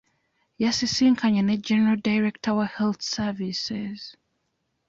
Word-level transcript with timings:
Yasisinkanye 0.63 1.41
ne 1.43 1.55
General 1.67 1.97
Director 2.09 2.53
wa 2.59 2.67
health 2.77 3.01
Services. 3.17 3.99